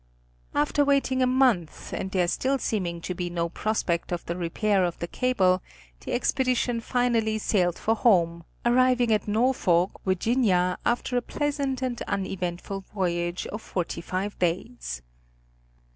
After 0.55 0.83
waiting 0.83 1.21
a 1.21 1.27
month, 1.27 1.93
and 1.93 2.09
there 2.09 2.27
still 2.27 2.57
seeming 2.57 3.01
to 3.01 3.13
be 3.13 3.29
no 3.29 3.49
prospect 3.49 4.11
of 4.11 4.25
the 4.25 4.35
repair 4.35 4.83
of 4.83 4.97
the 4.97 5.05
cable, 5.05 5.61
the 5.99 6.13
expedition 6.13 6.81
finally 6.81 7.37
sailed 7.37 7.77
for 7.77 7.93
home, 7.93 8.43
arriving 8.65 9.13
at 9.13 9.27
Norfolk, 9.27 9.91
Va., 10.03 10.77
after 10.87 11.17
a 11.17 11.21
pleasant 11.21 11.83
and 11.83 12.01
uneventful 12.07 12.83
voyage 12.95 13.45
of 13.45 13.61
forty 13.61 14.01
five 14.01 14.39
days. 14.39 15.03